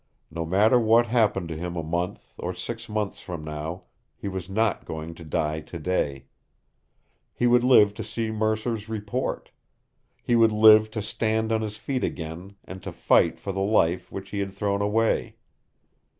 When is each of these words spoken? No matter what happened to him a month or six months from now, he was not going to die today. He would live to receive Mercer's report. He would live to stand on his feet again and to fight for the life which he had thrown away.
No 0.31 0.47
matter 0.47 0.79
what 0.79 1.05
happened 1.05 1.47
to 1.49 1.55
him 1.55 1.75
a 1.75 1.83
month 1.83 2.33
or 2.39 2.55
six 2.55 2.89
months 2.89 3.21
from 3.21 3.43
now, 3.43 3.83
he 4.17 4.27
was 4.27 4.49
not 4.49 4.83
going 4.83 5.13
to 5.13 5.23
die 5.23 5.59
today. 5.59 6.25
He 7.35 7.45
would 7.45 7.63
live 7.63 7.93
to 7.93 8.01
receive 8.01 8.33
Mercer's 8.33 8.89
report. 8.89 9.51
He 10.23 10.35
would 10.35 10.51
live 10.51 10.89
to 10.89 11.03
stand 11.03 11.51
on 11.51 11.61
his 11.61 11.77
feet 11.77 12.03
again 12.03 12.55
and 12.65 12.81
to 12.81 12.91
fight 12.91 13.39
for 13.39 13.51
the 13.51 13.59
life 13.59 14.11
which 14.11 14.31
he 14.31 14.39
had 14.39 14.53
thrown 14.53 14.81
away. 14.81 15.35